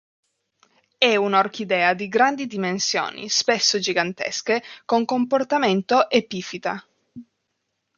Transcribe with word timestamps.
È 0.97 1.15
un'orchidea 1.15 1.93
di 1.93 2.07
grandi 2.07 2.47
dimensioni, 2.47 3.29
spesso 3.29 3.77
gigantesche, 3.77 4.63
con 4.83 5.05
comportamento 5.05 6.09
epifita. 6.09 6.83